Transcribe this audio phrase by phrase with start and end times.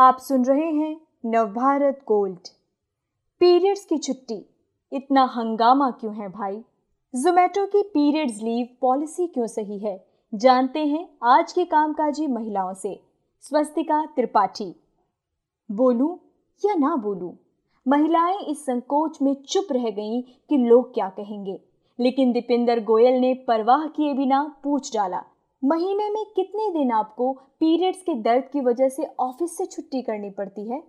[0.00, 2.48] आप सुन रहे हैं नवभारत गोल्ड।
[3.40, 4.50] पीरियड्स की छुट्टी।
[4.92, 6.56] इतना हंगामा क्यों है भाई?
[7.14, 10.06] जोमेटो की पीरियड्स लीव पॉलिसी क्यों सही है?
[10.34, 13.02] जानते हैं आज की कामकाजी महिलाओं से।
[13.40, 14.74] स्वस्तिका त्रिपाठी।
[15.70, 16.18] बोलूँ
[16.64, 17.38] या ना बोलूँ,
[17.88, 21.60] महिलाएँ इस संकोच में चुप रह गईं कि लोग क्या कहेंगे।
[22.00, 25.24] लेकिन दीपिंदर गोयल ने परवाह किए बिना पूछ डाला
[25.62, 30.30] महीने में कितने दिन आपको पीरियड्स के दर्द की वजह से ऑफ़िस से छुट्टी करनी
[30.30, 30.82] पड़ती है?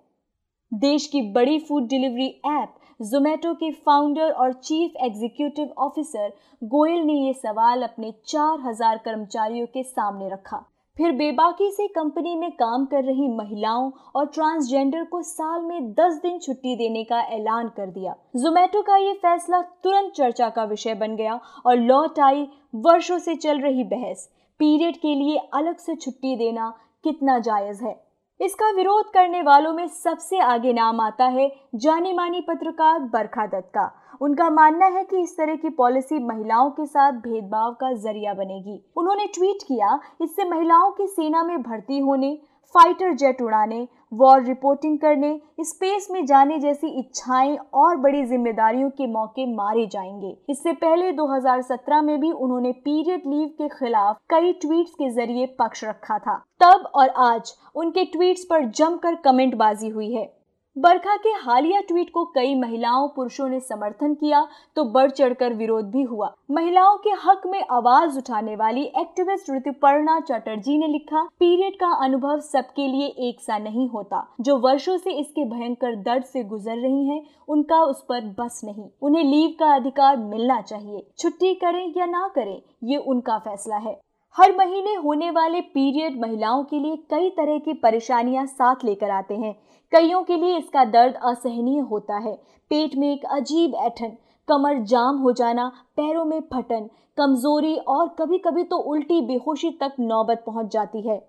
[0.72, 7.14] देश की बड़ी फ़ूड डिलीवरी ऐप जोमेटो के फाउंडर और चीफ एग्जीक्यूटिव ऑफिसर गोयल ने
[7.14, 10.64] ये सवाल अपने 4000 कर्मचारियों के सामने रखा।
[10.98, 16.20] फिर बेबाकी से कंपनी में काम कर रही महिलाओं और ट्रांसजेंडर को साल में 10
[16.24, 20.94] दिन छुट्टी देने का ऐलान कर दिया। जोमेटो का ये फैसला तुरंत चर्चा का विषय
[20.94, 24.30] बन गया और लौट आई वर्षों से चल रही बहस।
[24.62, 26.70] पीरियड के लिए अलग से छुट्टी देना
[27.04, 27.94] कितना जायज़ है।
[28.40, 33.72] इसका विरोध करने वालों में सबसे आगे नाम आता है जानी मानी पत्रकार बरखा दत्त
[33.76, 33.90] का।
[34.22, 38.80] उनका मानना है कि इस तरह की पॉलिसी महिलाओं के साथ भेदभाव का ज़रिया बनेगी।
[38.98, 42.32] उन्होंने ट्वीट किया, इससे महिलाओं की सेना में भर्ती होने
[42.76, 49.08] फाइटर जेट उड़ाने, वॉर रिपोर्टिंग करने, स्पेस में जाने जैसी इच्छाएँ और बड़ी जिम्मेदारियों के
[49.08, 54.92] मौके मारे जाएँगे। इससे पहले 2017 में भी उन्होंने पीरियड लीव के खिलाफ कई ट्वीट्स
[54.92, 60.41] के ज़रिए पक्ष रखा था। तब और आज उनके ट्वीट्स पर जमकर कमेंटबाजी हुई है।
[60.78, 64.46] बरखा के हालिया ट्वीट को कई महिलाओं, पुरुषों ने समर्थन किया
[64.76, 70.20] तो बढ़ चढ़कर विरोध भी हुआ। महिलाओं के हक में आवाज़ उठाने वाली एक्टिविस्ट ऋतुपर्णा
[70.20, 75.12] चटर्जी ने लिखा, पीरियड का अनुभव सबके लिए एक सा नहीं होता। जो वर्षों से
[75.12, 79.74] इसके भयंकर दर्द से गुजर रही हैं, उनका उस पर बस नहीं। उन्हें लीव का
[79.76, 84.00] अधिकार मिलना चाहिए। छुट्टी करें या ना करें, ये उनका फैसला है।
[84.38, 89.36] हर महीने होने वाले पीरियड महिलाओं के लिए कई तरह की परेशानियाँ साथ लेकर आते
[89.36, 89.54] हैं।
[89.92, 92.34] कईयों के लिए इसका दर्द असहनीय होता है।
[92.72, 94.12] पेट में एक अजीब ऐठन,
[94.48, 95.68] कमर जाम हो जाना,
[95.98, 101.20] पैरों में फटन, कमज़ोरी और कभी कभी तो उल्टी बेहोशी तक नौबत पहुँच जाती है।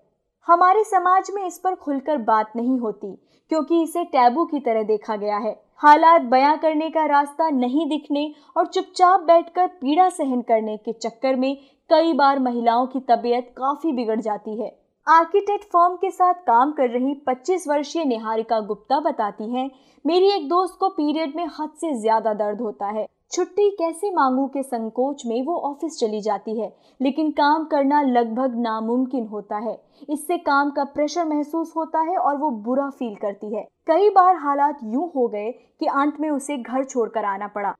[0.47, 3.15] हमारे समाज में इस पर खुलकर बात नहीं होती,
[3.51, 8.23] क्योंकि इसे टैबू की तरह देखा गया है। हालात बयां करने का रास्ता नहीं दिखने
[8.57, 11.55] और चुपचाप बैठकर पीड़ा सहन करने के चक्कर में
[11.89, 14.71] कई बार महिलाओं की तबीयत काफ़ी बिगड़ जाती है।
[15.07, 19.69] आर्किटेक्ट फॉर्म के साथ काम कर रही 25 वर्षीय निहारिका गुप्ता बताती हैं,
[20.05, 24.45] मेरी एक दोस्त को पीरियड में हद से ज़्यादा दर्द होता है। छुट्टी कैसे मांगू
[24.47, 26.67] के संकोच में वो ऑफ़िस चली जाती है,
[27.01, 29.73] लेकिन काम करना लगभग नामुमकिन होता है।
[30.09, 34.35] इससे काम का प्रेशर महसूस होता है और वो बुरा फील करती है। कई बार
[34.35, 37.73] हालात यूँ हो गए कि अंत में उसे घर छोड़कर आना पड़ा।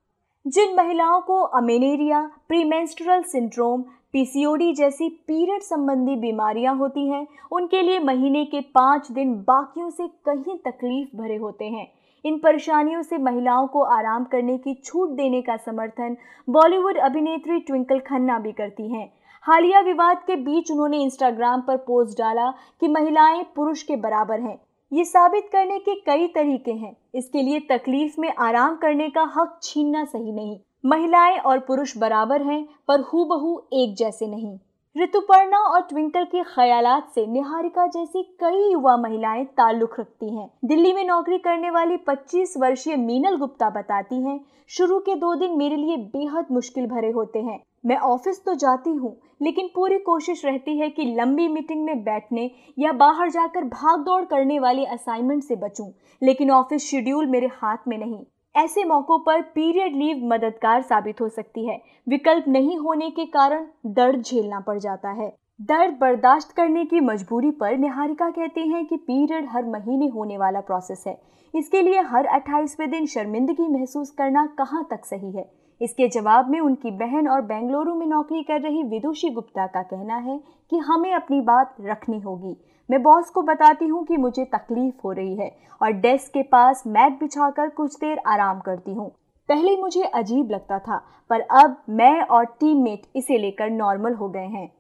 [0.46, 3.82] जिन महिलाओं को अमेनेरिया प्रीमेंस्ट्रल सिंड्रोम,
[4.14, 10.08] पीसीओडी जैसी पीरियड संबंधी बीमारियाँ होती हैं, उनके लिए महीने के पाँच दिन बाकियों से
[10.26, 11.92] कहीं तकलीफ़ भरे होते हैं।
[12.26, 16.18] इन परेशानियों से महिलाओं को आराम करने की छूट देने का समर्थन
[16.50, 22.18] बॉलीवुड अभिनेत्री ट्विंकल खन्ना भी करती हैं। हालिया विवाद के बीच उन्होंने इंस्टाग्राम पर पोस्ट
[22.18, 24.62] डाला कि महिलाएँ पुरुष के बराबर हैं।
[24.94, 29.60] ये साबित करने के कई तरीके हैं। इसके लिए तकलीफ़ में आराम करने का हक
[29.64, 34.58] छीनना सही नहीं। महिलाएँ और पुरुष बराबर हैं, पर हूबहू एक जैसे नहीं।
[34.96, 40.92] ऋतुपर्णा और ट्विंकल के ख्यालात से निहारिका जैसी कई युवा महिलाएँ ताल्लुक रखती हैं। दिल्ली
[40.94, 44.40] में नौकरी करने वाली 25 वर्षीय मीनल गुप्ता बताती हैं,
[44.70, 48.90] शुरू के दो दिन मेरे लिए बेहद मुश्किल भरे होते हैं। मैं ऑफ़िस तो जाती
[48.90, 52.50] हूँ, लेकिन पूरी कोशिश रहती है कि लंबी मीटिंग में बैठने
[52.80, 57.88] या बाहर जाकर भाग दौड़ करने वाले असाइनमेंट से बचूं, लेकिन ऑफ़िस शेड्यूल मेरे हाथ
[57.88, 58.24] में नहीं।
[58.56, 63.66] ऐसे मौक़ों पर पीरियड लीव मददगार साबित हो सकती है। विकल्प नहीं होने के कारण
[63.86, 65.30] दर्द झेलना पड़ जाता है।
[65.62, 70.60] दर्द बर्दाश्त करने की मजबूरी पर निहारिका कहती हैं कि पीरियड हर महीने होने वाला
[70.60, 71.18] प्रोसेस है।
[71.54, 75.50] इसके लिए हर 28वें दिन शर्मिंदगी महसूस करना कहाँ तक सही है?
[75.82, 80.18] इसके जवाब में उनकी बहन और बेंगलुरु में नौकरी कर रही विदुषी गुप्ता का कहना
[80.18, 80.40] है
[80.72, 82.56] कि हमें अपनी बात रखनी होगी।
[82.90, 85.50] मैं बॉस को बताती हूँ कि मुझे तकलीफ़ हो रही है
[85.82, 89.10] और डेस्क के पास मैट बिछाकर कुछ देर आराम करती हूँ।
[89.50, 90.98] पहले मुझे अजीब लगता था,
[91.30, 94.72] पर अब मैं और टीममेट इसे लेकर नॉर्मल हो गए हैं।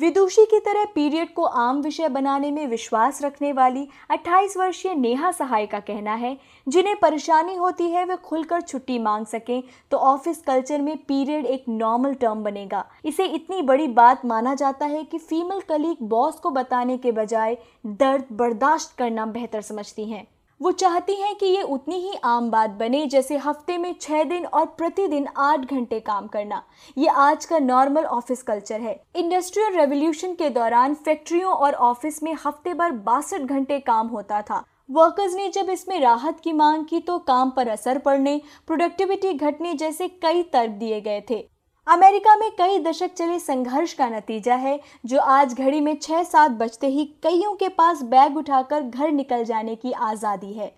[0.00, 5.30] विदुषी की तरह पीरियड को आम विषय बनाने में विश्वास रखने वाली 28 वर्षीय नेहा
[5.32, 6.36] सहाय का कहना है,
[6.66, 11.64] जिन्हें परेशानी होती है वे खुलकर छुट्टी मांग सकें तो ऑफ़िस कल्चर में पीरियड एक
[11.68, 16.50] नॉर्मल टर्म बनेगा। इसे इतनी बड़ी बात माना जाता है कि फीमेल कलीग बॉस को
[16.50, 17.56] बताने के बजाय
[17.86, 20.26] दर्द बर्दाश्त करना बेहतर समझती हैं।
[20.62, 24.44] वो चाहती हैं कि ये उतनी ही आम बात बने जैसे हफ़्ते में छह दिन
[24.46, 26.62] और प्रतिदिन आठ घंटे काम करना।
[26.98, 32.32] ये आज का नॉर्मल ऑफ़िस कल्चर है। इंडस्ट्रियल रेवोल्यूशन के दौरान फैक्ट्रियों और ऑफ़िस में
[32.44, 37.00] हफ़्ते भर बासठ घंटे काम होता था। वर्कर्स ने जब इसमें राहत की मांग की
[37.00, 41.46] तो काम पर असर पड़ने प्रोडक्टिविटी घटने जैसे कई तर्क दिए गए थे।
[41.86, 46.50] अमेरिका में कई दशक चले संघर्ष का नतीजा है, जो आज घड़ी में छह सात
[46.50, 50.70] बजते ही कईयों के पास बैग उठाकर घर निकल जाने की आज़ादी है।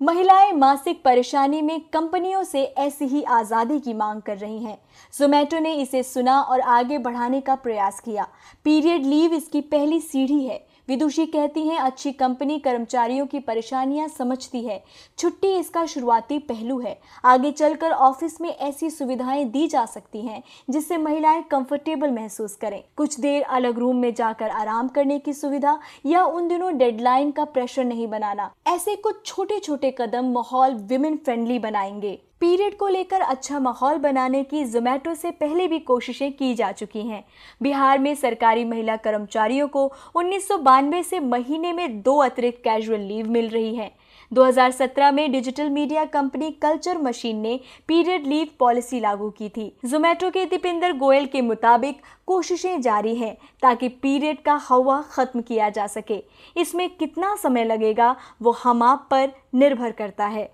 [0.00, 4.78] महिलाएँ मासिक परेशानी में कंपनियों से ऐसी ही आज़ादी की मांग कर रही हैं।
[5.14, 8.26] जोमेटो ने इसे सुना और आगे बढ़ाने का प्रयास किया।
[8.64, 14.64] पीरियड लीव इसकी पहली सीढ़ी है। विदुषी कहती हैं, अच्छी कंपनी कर्मचारियों की परेशानियाँ समझती
[14.64, 14.84] है।
[15.18, 20.42] छुट्टी इसका शुरुआती पहलू है। आगे चलकर ऑफ़िस में ऐसी सुविधाएँ दी जा सकती हैं,
[20.70, 25.78] जिससे महिलाएँ कंफर्टेबल महसूस करें। कुछ देर अलग रूम में जाकर आराम करने की सुविधा
[26.06, 31.16] या उन दिनों डेडलाइन का प्रेशर नहीं बनाना। ऐसे कुछ छोटे छोटे कदम माहौल विमेन
[31.16, 36.54] फ्रेंडली बनाएँगे। पीरियड को लेकर अच्छा माहौल बनाने की जोमेटो से पहले भी कोशिशें की
[36.54, 37.24] जा चुकी हैं।
[37.62, 43.00] बिहार में सरकारी महिला कर्मचारियों को उन्नीस सौ बानवे से महीने में दो अतिरिक्त कैजुअल
[43.00, 43.90] लीव मिल रही है।
[44.32, 50.30] 2017 में digital media company culture machine ने पीरियड लीव पॉलिसी लागू की थी। जोमेटो
[50.30, 55.86] के दीपिंदर गोयल के मुताबिक कोशिशें जारी हैं ताकि पीरियड का हवा खत्म किया जा
[55.86, 56.22] सके।
[56.56, 60.53] इसमें कितना समय लगेगा, वो हम आप पर निर्भर करता है।